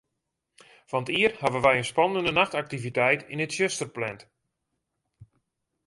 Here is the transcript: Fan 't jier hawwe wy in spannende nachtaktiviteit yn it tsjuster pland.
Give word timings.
Fan 0.91 1.05
't 1.05 1.13
jier 1.15 1.33
hawwe 1.41 1.59
wy 1.65 1.73
in 1.79 1.89
spannende 1.89 2.31
nachtaktiviteit 2.35 3.21
yn 3.31 3.43
it 3.45 3.51
tsjuster 3.53 3.89
pland. 3.95 4.21